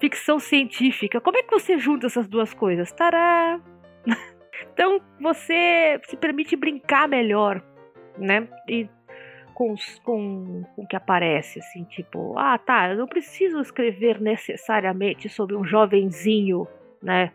[0.00, 1.20] ficção científica.
[1.20, 2.92] Como é que você junta essas duas coisas?
[2.92, 3.60] Tará!
[4.72, 7.62] Então você se permite brincar melhor,
[8.18, 8.48] né?
[8.68, 8.88] E
[9.54, 15.28] com, com, com o que aparece, assim, tipo, ah, tá, eu não preciso escrever necessariamente
[15.28, 16.66] sobre um jovenzinho,
[17.02, 17.32] né?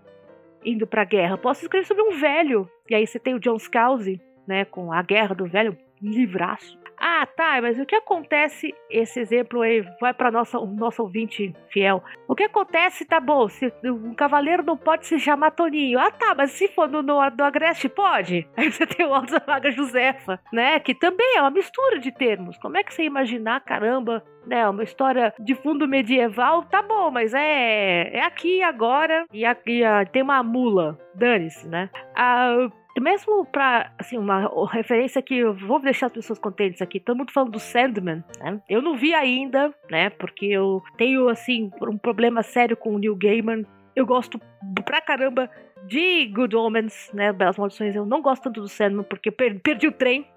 [0.63, 1.37] Indo pra guerra.
[1.37, 2.67] Posso escrever sobre um velho.
[2.89, 4.65] E aí você tem o John Scalzi, né?
[4.65, 6.79] Com A Guerra do Velho, livraço.
[6.99, 8.73] Ah, tá, mas o que acontece?
[8.89, 12.03] Esse exemplo aí vai para nossa o nosso ouvinte fiel.
[12.27, 15.99] O que acontece, tá bom, se um cavaleiro não pode se chamar Toninho.
[15.99, 18.47] Ah, tá, mas se for no, no, no Agreste, pode?
[18.55, 20.79] Aí você tem o Alta Vaga Josefa, né?
[20.79, 22.57] Que também é uma mistura de termos.
[22.57, 27.33] Como é que você imaginar, caramba, né, uma história de fundo medieval, tá bom, mas
[27.33, 29.81] é, é aqui agora e aqui
[30.11, 31.89] tem uma mula, dane-se, né?
[32.15, 32.69] Ah,
[33.01, 37.31] mesmo pra, assim, uma referência que eu vou deixar as pessoas contentes aqui, todo mundo
[37.31, 38.61] falando do Sandman, né?
[38.69, 40.09] Eu não vi ainda, né?
[40.09, 43.63] Porque eu tenho, assim, um problema sério com o Neil Gaiman.
[43.95, 44.39] Eu gosto
[44.85, 45.49] pra caramba
[45.87, 47.31] de Good Omens, né?
[47.31, 47.95] Belas Maldições.
[47.95, 50.27] Eu não gosto tanto do Sandman porque eu perdi o trem.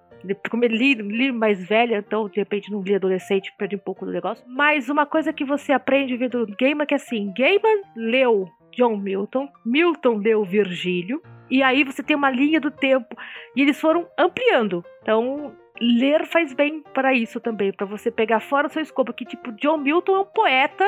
[0.50, 4.04] Como eu li, li mais velha, então de repente não li adolescente, perdi um pouco
[4.04, 4.44] do negócio.
[4.48, 9.48] Mas uma coisa que você aprende vendo Gaiman é que assim, Gaiman leu John Milton,
[9.64, 13.16] Milton leu Virgílio, e aí você tem uma linha do tempo.
[13.56, 14.84] E eles foram ampliando.
[15.02, 19.12] Então, ler faz bem para isso também, para você pegar fora o seu escopo.
[19.12, 20.84] Que, tipo, John Milton é um poeta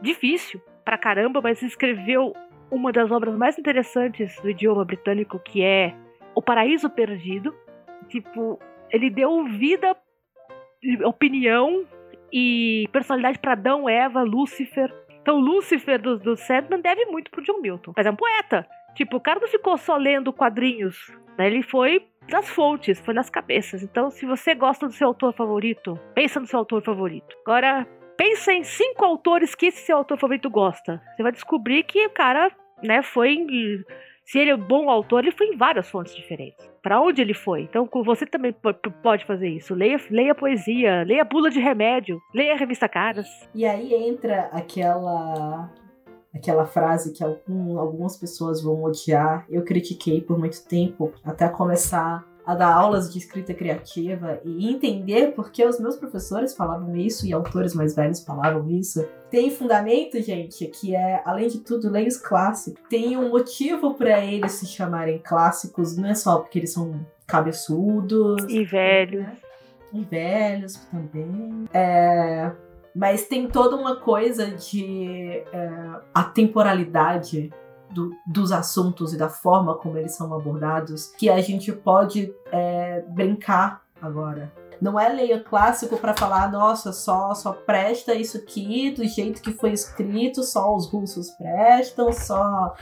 [0.00, 2.34] difícil pra caramba, mas escreveu
[2.70, 5.94] uma das obras mais interessantes do idioma britânico, que é
[6.34, 7.54] O Paraíso Perdido.
[8.08, 9.96] Tipo, ele deu vida,
[11.04, 11.86] opinião
[12.32, 14.92] e personalidade para Adão, Eva, Lúcifer.
[15.22, 18.68] Então, Lúcifer do, do Sandman deve muito pro John Milton, mas é um poeta.
[18.94, 21.46] Tipo, o cara não ficou só lendo quadrinhos, né?
[21.46, 23.82] Ele foi nas fontes, foi nas cabeças.
[23.82, 27.36] Então, se você gosta do seu autor favorito, pensa no seu autor favorito.
[27.44, 31.02] Agora, pensa em cinco autores que esse seu autor favorito gosta.
[31.14, 32.50] Você vai descobrir que o cara,
[32.82, 33.36] né, foi.
[34.24, 36.72] Se ele é um bom autor, ele foi em várias fontes diferentes.
[36.82, 37.62] Para onde ele foi?
[37.62, 38.54] Então, você também
[39.02, 39.74] pode fazer isso.
[39.74, 43.26] Leia, leia poesia, leia bula de remédio, leia a revista Caras.
[43.54, 45.70] E aí entra aquela
[46.34, 49.46] aquela frase que algum, algumas pessoas vão odiar.
[49.48, 55.32] Eu critiquei por muito tempo, até começar a dar aulas de escrita criativa e entender
[55.32, 59.06] por que os meus professores falavam isso e autores mais velhos falavam isso.
[59.30, 62.82] Tem fundamento, gente, que é, além de tudo, leis clássicos.
[62.88, 68.44] Tem um motivo para eles se chamarem clássicos, não é só porque eles são cabeçudos
[68.48, 69.22] e velhos.
[69.22, 69.36] Né?
[69.94, 71.64] E velhos também.
[71.72, 72.52] É,
[72.94, 77.52] mas tem toda uma coisa de é, a temporalidade
[77.90, 83.02] do, dos assuntos e da forma como eles são abordados que a gente pode é,
[83.08, 84.52] brincar agora.
[84.80, 89.52] Não é leia clássico para falar, nossa, só só presta isso aqui do jeito que
[89.52, 92.74] foi escrito, só os russos prestam, só,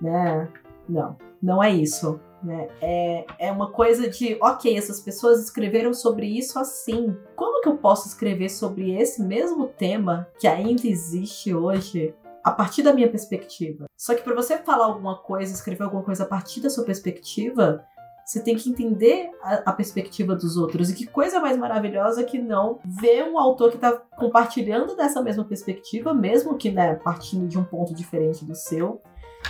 [0.00, 0.48] né?
[0.88, 2.20] Não, não é isso.
[2.42, 2.68] Né?
[2.80, 7.16] É, é uma coisa de, ok, essas pessoas escreveram sobre isso assim.
[7.34, 12.82] Como que eu posso escrever sobre esse mesmo tema que ainda existe hoje a partir
[12.82, 13.86] da minha perspectiva?
[13.96, 17.84] Só que para você falar alguma coisa, escrever alguma coisa a partir da sua perspectiva,
[18.24, 20.90] você tem que entender a, a, perspectiva dos outros.
[20.90, 25.44] E que coisa mais maravilhosa que não ver um autor que está compartilhando dessa mesma
[25.44, 29.00] perspectiva, mesmo que né, partindo de um ponto diferente do seu,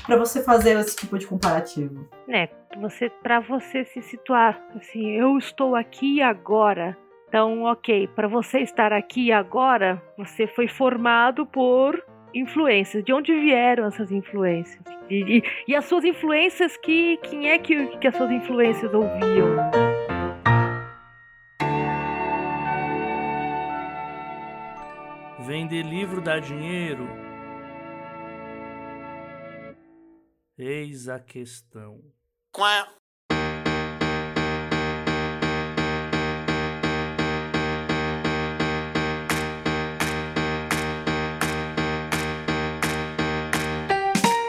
[0.07, 2.09] para você fazer esse tipo de comparativo.
[2.29, 2.49] É,
[2.81, 6.97] você para você se situar assim, eu estou aqui agora.
[7.29, 12.03] Então, ok, para você estar aqui agora, você foi formado por
[12.35, 13.05] influências.
[13.05, 14.83] De onde vieram essas influências?
[15.11, 19.57] E, e, e as suas influências, que quem é que, que as suas influências ouviam?
[25.41, 27.28] Vender livro dá dinheiro?
[30.61, 32.01] Eis a questão.
[32.51, 32.89] Quá.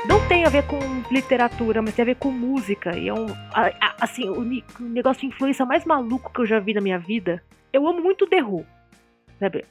[0.07, 0.79] Não tem a ver com
[1.13, 2.97] literatura, mas tem a ver com música.
[2.97, 3.27] E é um.
[4.01, 4.43] Assim, o
[4.79, 7.43] negócio de influência mais maluco que eu já vi na minha vida.
[7.71, 8.65] Eu amo muito The Who.
[9.39, 9.63] Sabe?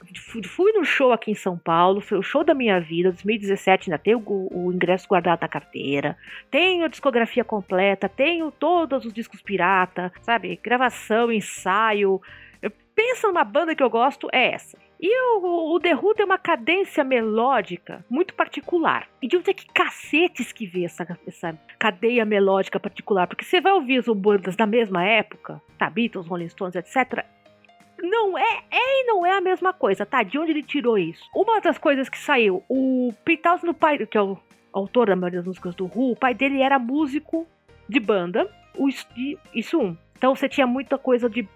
[0.47, 4.03] Fui no show aqui em São Paulo, foi o show da minha vida, 2017, ainda
[4.03, 6.17] tenho o, o, ingresso guardado na carteira,
[6.51, 10.59] tenho a discografia completa, tenho todos os discos pirata, sabe?
[10.63, 12.21] Gravação, ensaio.
[12.63, 14.79] Eu penso numa banda que eu gosto, é essa.
[14.99, 19.07] E o, o The Who tem uma cadência melódica muito particular.
[19.23, 23.29] E de onde é que cacetes que vê essa, essa cadeia melódica particular?
[23.29, 25.89] Porque você vai ouvir as bandas da mesma época, tá?
[25.89, 27.25] Beatles, Rolling Stones, etc
[28.01, 30.23] não é, é e não é a mesma coisa, tá?
[30.23, 31.23] De onde ele tirou isso?
[31.35, 34.39] Uma das coisas que saiu, o Pete no pai, que é o
[34.73, 37.47] autor da maioria das músicas do Who, o pai dele era músico
[37.89, 38.89] de banda, o,
[39.55, 39.97] isso um.
[40.17, 41.49] Então você tinha muita coisa de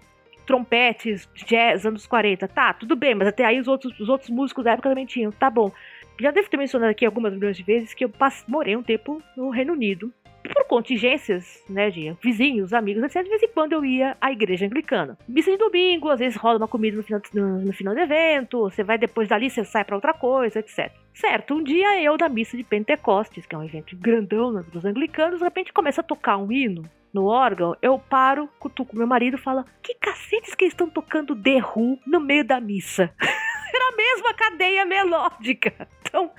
[0.45, 2.47] trompetes, jazz, anos 40.
[2.47, 5.31] Tá, tudo bem, mas até aí os outros, os outros músicos da época também tinham.
[5.31, 5.71] Tá bom.
[6.19, 8.11] Já devo ter mencionado aqui algumas milhões de vezes que eu
[8.47, 10.13] morei um tempo no Reino Unido.
[10.49, 14.65] Por contingências, né, de vizinhos, amigos, etc., de vez em quando eu ia à igreja
[14.65, 15.17] anglicana.
[15.27, 18.61] Missa de domingo, às vezes rola uma comida no final, no, no final do evento,
[18.61, 20.91] você vai depois dali, você sai para outra coisa, etc.
[21.13, 24.83] Certo, um dia eu, da missa de Pentecostes, que é um evento grandão né, dos
[24.83, 29.37] anglicanos, de repente começa a tocar um hino no órgão, eu paro, cutuco meu marido
[29.37, 33.13] e falo: Que cacetes que eles estão tocando The Who no meio da missa?
[33.75, 35.87] Era a mesma cadeia melódica.
[36.01, 36.31] Então,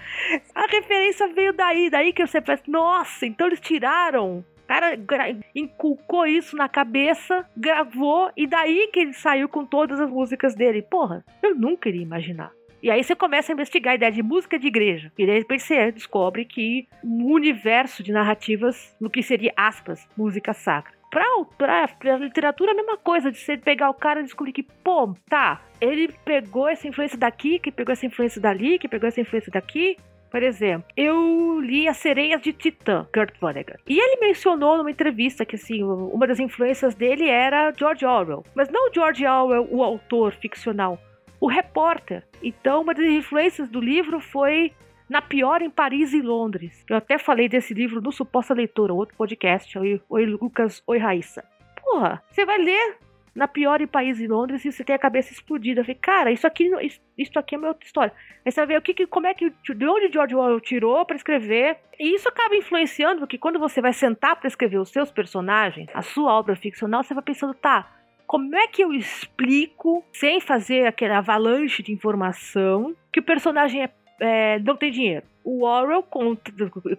[0.55, 6.57] a referência veio daí, daí que você pensa, nossa, então eles tiraram cara inculcou isso
[6.57, 10.83] na cabeça, gravou, e daí que ele saiu com todas as músicas dele.
[10.83, 12.53] Porra, eu nunca iria imaginar.
[12.83, 15.11] E aí você começa a investigar a ideia de música de igreja.
[15.17, 20.93] E repente você descobre que um universo de narrativas no que seria, aspas, música sacra.
[21.15, 21.25] Pra,
[21.57, 25.15] pra, pra literatura a mesma coisa, de você pegar o cara e descobrir que, pô,
[25.31, 29.53] tá, ele pegou essa influência daqui, que pegou essa influência dali, que pegou essa influência
[29.53, 29.97] daqui,
[30.29, 33.79] por exemplo, eu li As Sereias de Titã, Kurt Vonnegut.
[33.87, 38.43] E ele mencionou numa entrevista que, assim, uma das influências dele era George Orwell.
[38.53, 40.99] Mas não George Orwell, o autor ficcional,
[41.41, 42.25] o repórter.
[42.43, 44.73] Então, uma das influências do livro foi
[45.09, 46.85] Na Pior em Paris e Londres.
[46.89, 49.79] Eu até falei desse livro no Suposta Leitora, outro podcast.
[49.79, 51.45] Oi, oi Lucas, oi Raíssa.
[51.83, 52.97] Porra, você vai ler
[53.35, 55.81] na pior em Paris e Londres e você tem a cabeça explodida.
[55.81, 56.71] Eu falei, cara, isso aqui,
[57.19, 58.13] isso, aqui é uma outra história.
[58.45, 61.17] Aí você vai ver o que, como é que, de onde George Orwell tirou para
[61.17, 61.79] escrever.
[61.99, 66.03] E isso acaba influenciando, porque quando você vai sentar para escrever os seus personagens, a
[66.03, 67.91] sua obra ficcional, você vai pensando, tá,
[68.27, 73.91] como é que eu explico, sem fazer aquele avalanche de informação, que o personagem é,
[74.21, 75.27] é, não tem dinheiro?
[75.43, 76.51] O Orwell conta,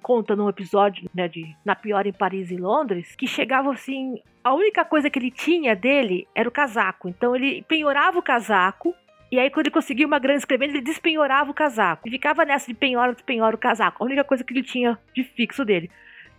[0.02, 4.22] conta num episódio né, de Na Pior em Paris e Londres que chegava assim.
[4.44, 7.10] A única coisa que ele tinha dele era o casaco.
[7.10, 8.94] Então ele penhorava o casaco
[9.32, 12.08] e aí, quando ele conseguia uma grana escrevendo, ele despenhorava o casaco.
[12.08, 14.04] E ficava nessa de penhora, despenhora o casaco.
[14.04, 15.90] A única coisa que ele tinha de fixo dele.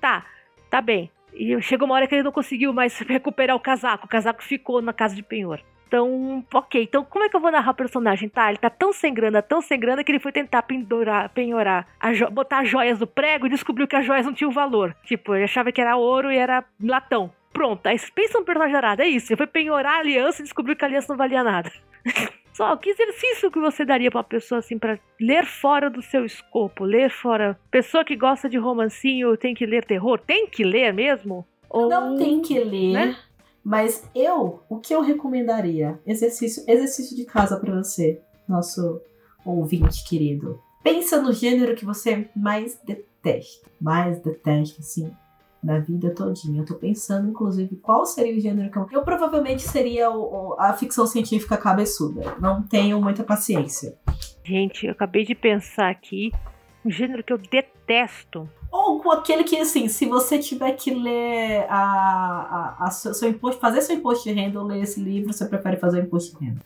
[0.01, 0.25] Tá,
[0.71, 1.11] tá bem.
[1.35, 4.07] E chegou uma hora que ele não conseguiu mais recuperar o casaco.
[4.07, 5.61] O casaco ficou na casa de penhor.
[5.87, 6.83] Então, ok.
[6.83, 8.29] Então, como é que eu vou narrar o personagem?
[8.29, 11.87] Tá, ele tá tão sem grana, tão sem grana, que ele foi tentar pendurar, penhorar,
[12.33, 14.95] botar as joias do prego e descobriu que as joias não tinham valor.
[15.05, 17.31] Tipo, ele achava que era ouro e era latão.
[17.53, 19.33] Pronto, aí pensa um personagem arado, é isso.
[19.33, 21.73] Ele foi penhorar a aliança e descobriu que a aliança não valia nada.
[22.53, 26.25] Só que exercício que você daria pra uma pessoa assim para ler fora do seu
[26.25, 27.59] escopo, ler fora.
[27.71, 31.47] Pessoa que gosta de romancinho tem que ler terror, tem que ler mesmo?
[31.69, 31.89] Ou...
[31.89, 32.93] Não tem que ler.
[32.93, 33.17] Né?
[33.67, 36.01] Mas eu, o que eu recomendaria?
[36.07, 39.01] Exercício, exercício de casa para você, nosso
[39.45, 40.61] ouvinte querido.
[40.85, 43.69] Pensa no gênero que você mais detesta.
[43.81, 45.11] Mais detesta, assim
[45.61, 46.61] na vida todinha.
[46.61, 48.87] Eu tô pensando, inclusive, qual seria o gênero que eu.
[48.93, 52.37] Eu provavelmente seria o, o, a ficção científica cabeçuda.
[52.41, 53.99] Não tenho muita paciência.
[54.45, 56.31] Gente, eu acabei de pensar aqui
[56.85, 58.49] um gênero que eu detesto.
[58.77, 63.31] Ou com aquele que, assim, se você tiver que ler a, a, a seu, seu,
[63.31, 66.39] imposto, fazer seu imposto de renda ou ler esse livro, você prefere fazer o imposto
[66.39, 66.61] de renda.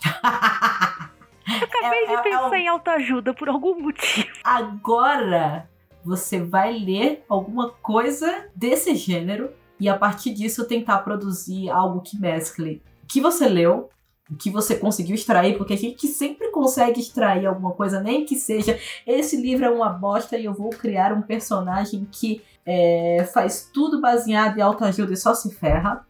[1.48, 4.26] Eu acabei é, de é, pensar é, é, em autoajuda por algum motivo.
[4.42, 5.70] Agora,
[6.04, 12.18] você vai ler alguma coisa desse gênero e a partir disso tentar produzir algo que
[12.18, 13.88] mescle o que você leu,
[14.30, 18.36] o que você conseguiu extrair, porque a gente sempre consegue extrair alguma coisa, nem que
[18.36, 23.68] seja esse livro é uma bosta e eu vou criar um personagem que é, faz
[23.72, 26.06] tudo baseado em autoajuda e só se ferra.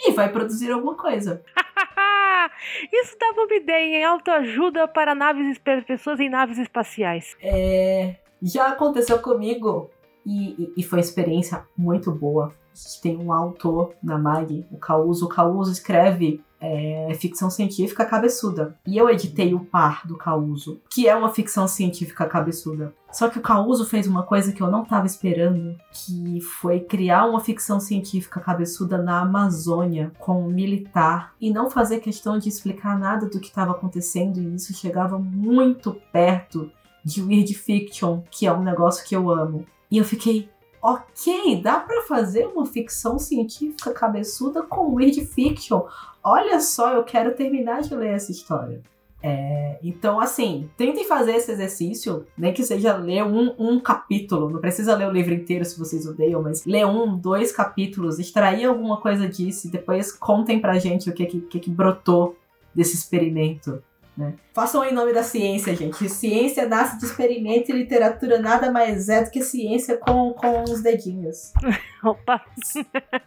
[0.00, 1.42] E vai produzir alguma coisa.
[2.92, 7.36] Isso dava uma ideia em autoajuda para naves pessoas em naves espaciais.
[7.42, 8.16] É.
[8.40, 9.90] Já aconteceu comigo
[10.26, 12.52] e, e, foi uma experiência muito boa.
[12.72, 15.26] A gente tem um autor na MAG, o Causo.
[15.26, 18.78] O Causo escreve é, ficção científica cabeçuda.
[18.86, 22.94] E eu editei o par do Causo, que é uma ficção científica cabeçuda.
[23.10, 27.26] Só que o Causo fez uma coisa que eu não estava esperando, que foi criar
[27.26, 32.98] uma ficção científica cabeçuda na Amazônia com um militar e não fazer questão de explicar
[32.98, 36.70] nada do que estava acontecendo e isso chegava muito perto
[37.04, 39.66] de Weird Fiction, que é um negócio que eu amo.
[39.90, 40.48] E eu fiquei,
[40.80, 45.82] ok, dá para fazer uma ficção científica cabeçuda com Weird Fiction.
[46.24, 48.80] Olha só, eu quero terminar de ler essa história.
[49.24, 54.60] É, então, assim, tentem fazer esse exercício, nem que seja ler um, um capítulo, não
[54.60, 59.00] precisa ler o livro inteiro se vocês odeiam, mas ler um, dois capítulos, extrair alguma
[59.00, 62.36] coisa disso e depois contem pra gente o que, que, que brotou
[62.74, 63.80] desse experimento.
[64.16, 64.34] Né?
[64.52, 66.08] Façam em nome da ciência, gente.
[66.08, 70.82] Ciência nasce de experimento e literatura nada mais é do que ciência com, com os
[70.82, 71.52] dedinhos.
[72.04, 72.44] Opa!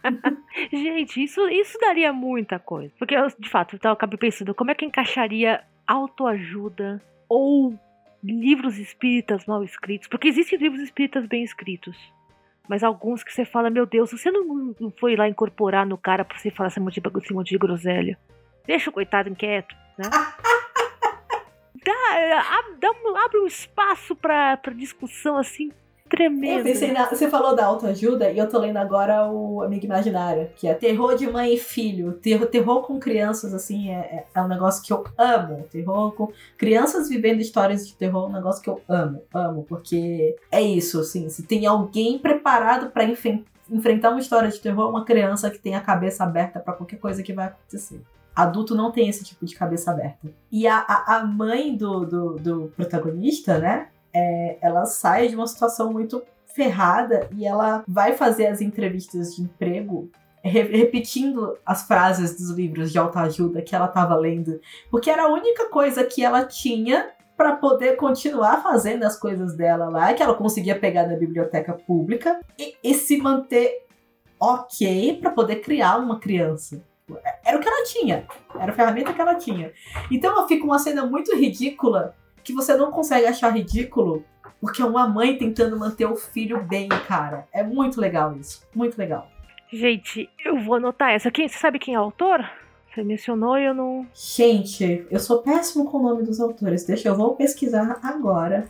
[0.72, 2.92] gente, isso, isso daria muita coisa.
[2.98, 7.74] Porque, eu, de fato, eu acabei pensando como é que encaixaria autoajuda ou
[8.22, 10.06] livros espíritas mal escritos.
[10.08, 11.96] Porque existem livros espíritas bem escritos.
[12.68, 16.24] Mas alguns que você fala, meu Deus, você não, não foi lá incorporar no cara
[16.24, 18.18] pra você falar esse monte de, esse monte de groselha.
[18.66, 20.04] Deixa o coitado inquieto, né?
[21.86, 22.90] dá, dá,
[23.24, 25.70] abre um espaço pra discussão assim
[26.08, 26.58] tremendo.
[26.58, 30.48] Eu pensei na, você falou da autoajuda e eu tô lendo agora o Amigo Imaginário,
[30.56, 32.12] que é terror de mãe e filho.
[32.14, 35.64] Terror, terror com crianças, assim, é, é um negócio que eu amo.
[35.70, 40.36] Terror com crianças vivendo histórias de terror é um negócio que eu amo, amo, porque
[40.50, 45.50] é isso, assim, se tem alguém preparado para enfrentar uma história de terror, uma criança
[45.50, 48.00] que tem a cabeça aberta para qualquer coisa que vai acontecer.
[48.36, 50.28] Adulto não tem esse tipo de cabeça aberta.
[50.52, 53.88] E a, a, a mãe do, do, do protagonista, né?
[54.16, 59.42] é, ela sai de uma situação muito ferrada e ela vai fazer as entrevistas de
[59.42, 60.10] emprego
[60.42, 64.58] re repetindo as frases dos livros de autoajuda que ela estava lendo,
[64.90, 69.90] porque era a única coisa que ela tinha para poder continuar fazendo as coisas dela
[69.90, 73.84] lá, que ela conseguia pegar na biblioteca pública e, e se manter
[74.40, 76.82] ok para poder criar uma criança.
[77.44, 78.26] Era o que ela tinha,
[78.58, 79.72] era a ferramenta que ela tinha.
[80.10, 84.24] Então fica uma cena muito ridícula que você não consegue achar ridículo
[84.60, 87.46] porque é uma mãe tentando manter o filho bem, cara.
[87.52, 88.66] É muito legal isso.
[88.74, 89.28] Muito legal.
[89.72, 91.30] Gente, eu vou anotar essa.
[91.30, 92.48] Quem, você sabe quem é o autor?
[92.92, 94.06] Você mencionou e eu não.
[94.14, 96.84] Gente, eu sou péssimo com o nome dos autores.
[96.84, 98.68] Deixa eu vou pesquisar agora.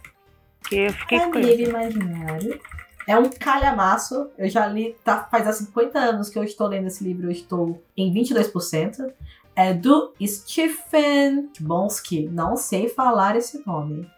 [0.72, 2.60] Eu fiquei com Imaginário.
[3.06, 4.30] É um calhamaço.
[4.36, 7.30] Eu já li, tá, faz há 50 anos que eu estou lendo esse livro, eu
[7.30, 9.12] estou em 22%
[9.56, 12.28] é do Stephen Bonsky.
[12.28, 14.08] Não sei falar esse nome.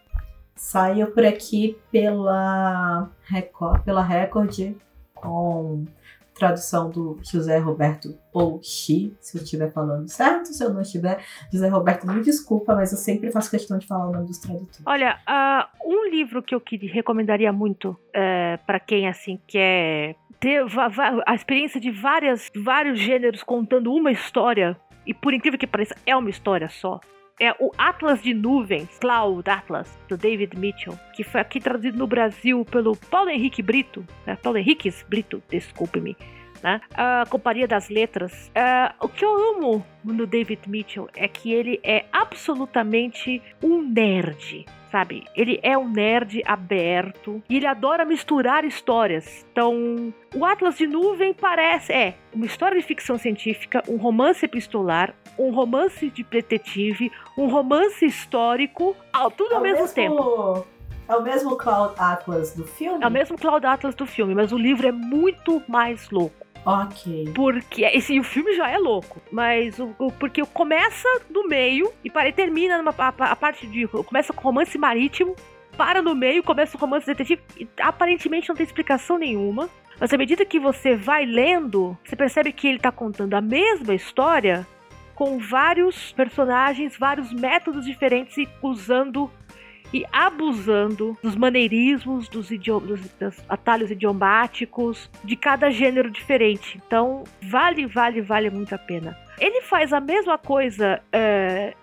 [0.53, 4.75] Saiu por aqui pela Record, pela Record
[5.15, 5.85] com
[6.39, 11.67] tradução do José Roberto Ouchi, se eu estiver falando certo, se eu não estiver, José
[11.67, 14.81] Roberto, me desculpa, mas eu sempre faço questão de falar o nome dos tradutores.
[14.85, 20.15] Olha, uh, um livro que eu que recomendaria muito uh, é, para quem assim quer
[20.39, 20.63] ter
[21.25, 26.15] a experiência de várias, vários gêneros contando uma história e por incrível que pareça, é
[26.15, 26.99] uma história só.
[27.39, 32.05] É o Atlas de Nuvens, Cloud Atlas, do David Mitchell, que foi aqui traduzido no
[32.05, 34.37] Brasil pelo Paulo Henrique Brito, né?
[34.43, 36.17] Paulo Henriques Brito, desculpe-me,
[36.61, 36.81] né?
[36.93, 38.49] A Companhia das Letras.
[38.49, 44.65] Uh, o que eu amo no David Mitchell é que ele é absolutamente um nerd
[44.91, 45.23] sabe?
[45.35, 49.45] Ele é um nerd aberto e ele adora misturar histórias.
[49.51, 55.13] Então, o Atlas de Nuvem parece é uma história de ficção científica, um romance epistolar,
[55.37, 58.95] um romance de detetive, um romance histórico,
[59.37, 60.65] tudo ao, mesmo, mesmo tempo.
[61.07, 63.03] É o mesmo Cloud Atlas do filme?
[63.03, 66.45] É o mesmo Cloud Atlas do filme, mas o livro é muito mais louco.
[66.65, 67.31] Ok.
[67.33, 72.09] Porque esse o filme já é louco, mas o, o porque começa no meio e
[72.09, 75.35] para termina numa a, a, parte de começa com romance marítimo,
[75.77, 79.69] para no meio, começa o romance detetive e aparentemente não tem explicação nenhuma.
[79.99, 83.93] Mas à medida que você vai lendo, você percebe que ele está contando a mesma
[83.93, 84.65] história
[85.13, 89.29] com vários personagens, vários métodos diferentes e usando
[89.93, 96.79] e abusando dos maneirismos, dos, idiomas, dos atalhos idiomáticos de cada gênero diferente.
[96.85, 99.17] Então, vale, vale, vale muito a pena.
[99.39, 101.73] Ele faz a mesma coisa, é,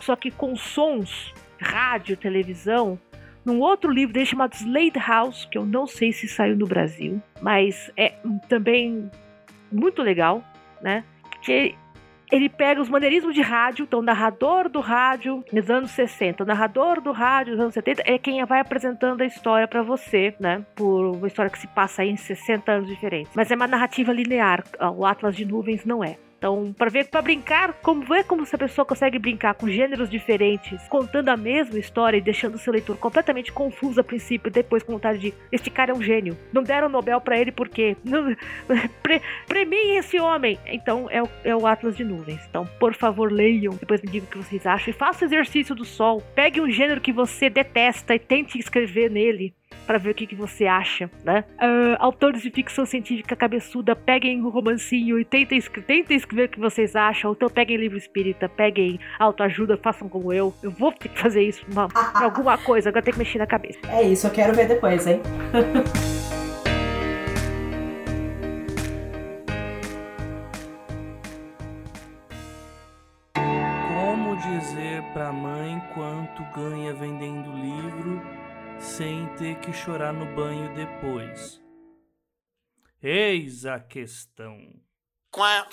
[0.00, 2.98] só que com sons, rádio, televisão,
[3.44, 7.22] num outro livro dele chamado Slade House, que eu não sei se saiu no Brasil,
[7.40, 8.14] mas é
[8.48, 9.10] também
[9.70, 10.42] muito legal,
[10.80, 11.04] né?
[11.42, 11.74] Que
[12.34, 16.46] ele pega os maneirismos de rádio, então o narrador do rádio nos anos 60, o
[16.46, 20.66] narrador do rádio nos anos 70 é quem vai apresentando a história para você, né?
[20.74, 23.32] Por uma história que se passa aí em 60 anos diferentes.
[23.36, 24.64] Mas é uma narrativa linear,
[24.96, 26.16] o Atlas de Nuvens não é.
[26.44, 30.86] Então, para ver, para brincar, como ver como essa pessoa consegue brincar com gêneros diferentes,
[30.88, 35.18] contando a mesma história e deixando seu leitor completamente confuso a princípio, depois com vontade
[35.18, 36.36] de este cara é um gênio.
[36.52, 37.96] Não deram Nobel para ele porque
[39.02, 40.58] pre, premiem esse homem.
[40.66, 42.42] Então é o, é o Atlas de Nuvens.
[42.46, 45.74] Então, por favor, leiam, depois me digam o que vocês acham e faça o exercício
[45.74, 46.22] do sol.
[46.34, 49.54] Pegue um gênero que você detesta e tente escrever nele
[49.86, 51.44] para ver o que, que você acha, né?
[51.56, 56.48] Uh, autores de ficção científica cabeçuda, peguem o um romancinho e tentem, tentem escrever o
[56.48, 57.32] que vocês acham.
[57.32, 60.54] Então peguem livro espírita, peguem autoajuda, façam como eu.
[60.62, 63.78] Eu vou ter que fazer isso, uma, alguma coisa, agora tem que mexer na cabeça.
[63.88, 65.20] É isso, eu quero ver depois, hein?
[73.34, 78.43] Como dizer pra mãe quanto ganha vendendo livro
[78.96, 81.60] sem ter que chorar no banho depois.
[83.02, 84.56] Eis a questão.
[85.32, 85.66] Quá.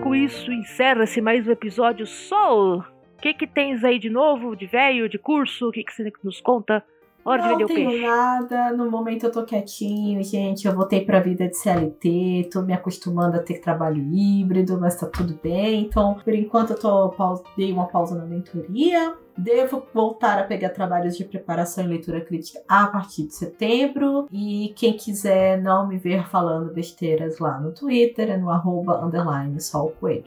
[0.00, 2.86] Com isso, encerra-se mais um episódio só
[3.20, 5.68] que que tens aí de novo, de velho, de curso?
[5.68, 6.84] O que que você nos conta?
[7.24, 8.06] Hora de não vender o tenho peixe.
[8.06, 10.66] nada, no momento eu tô quietinho, gente.
[10.66, 15.06] Eu voltei pra vida de CLT, tô me acostumando a ter trabalho híbrido, mas tá
[15.06, 15.82] tudo bem.
[15.82, 17.14] Então, por enquanto, eu tô
[17.56, 19.14] dei uma pausa na mentoria.
[19.36, 24.26] Devo voltar a pegar trabalhos de preparação e leitura crítica a partir de setembro.
[24.30, 29.56] E quem quiser não me ver falando besteiras lá no Twitter, é no arroba underline
[29.56, 30.24] o coelho.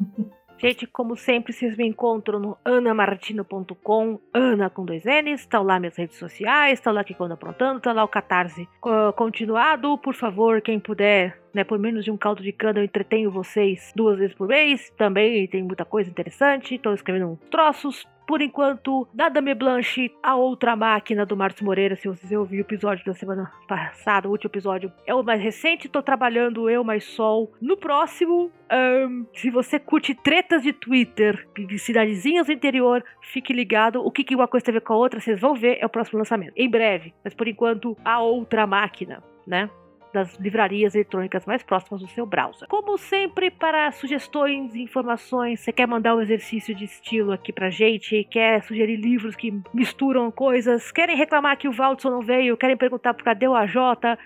[0.62, 5.96] Gente, como sempre, vocês me encontram no anamartino.com, Ana com dois N's, estão lá minhas
[5.96, 8.68] redes sociais, estão lá que quando aprontando, tá lá o Catarse.
[8.84, 12.84] Ah, continuado, por favor, quem puder, né, por menos de um caldo de cana, eu
[12.84, 18.06] entretenho vocês duas vezes por mês, também tem muita coisa interessante, estou escrevendo uns troços,
[18.32, 21.96] por enquanto, nada me blanche a outra máquina do Marcos Moreira.
[21.96, 25.86] Se vocês ouviram o episódio da semana passada, o último episódio é o mais recente.
[25.86, 27.52] Tô trabalhando eu mais sol.
[27.60, 34.02] No próximo, ahn, se você curte tretas de Twitter, de cidadezinhas do interior, fique ligado.
[34.02, 35.76] O que, que uma coisa tem a ver com a outra, vocês vão ver.
[35.78, 36.54] É o próximo lançamento.
[36.56, 37.12] Em breve.
[37.22, 39.68] Mas por enquanto, a outra máquina, né?
[40.12, 42.68] Das livrarias eletrônicas mais próximas do seu browser.
[42.68, 47.70] Como sempre, para sugestões e informações, você quer mandar um exercício de estilo aqui pra
[47.70, 52.76] gente, quer sugerir livros que misturam coisas, querem reclamar que o Valdson não veio, querem
[52.76, 53.74] perguntar por cadê o AJ,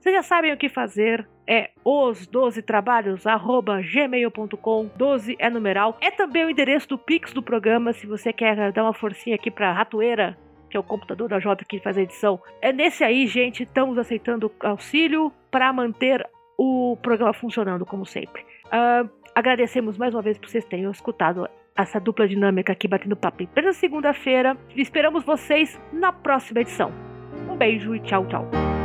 [0.01, 1.27] vocês já sabem o que fazer.
[1.49, 5.97] É os 12 trabalhos, arroba gmail.com, 12 é numeral.
[6.01, 9.49] É também o endereço do Pix do programa, se você quer dar uma forcinha aqui
[9.49, 10.37] pra ratoeira
[10.71, 12.41] que é o computador da Jota que faz a edição.
[12.61, 16.27] É nesse aí, gente, estamos aceitando auxílio para manter
[16.59, 18.45] o programa funcionando, como sempre.
[18.71, 19.05] Ah,
[19.35, 23.47] agradecemos mais uma vez por vocês terem escutado essa dupla dinâmica aqui batendo papo em
[23.47, 24.57] plena segunda-feira.
[24.75, 26.91] Esperamos vocês na próxima edição.
[27.51, 28.76] Um beijo e tchau, tchau.